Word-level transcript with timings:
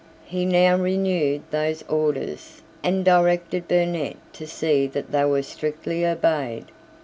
He 0.25 0.45
now 0.47 0.77
renewed 0.77 1.43
those 1.51 1.83
orders, 1.83 2.63
and 2.83 3.05
directed 3.05 3.67
Burnet 3.67 4.17
to 4.33 4.47
see 4.47 4.87
that 4.87 5.11
they 5.11 5.25
were 5.25 5.43
strictly 5.43 6.03
obeyed. 6.03 6.65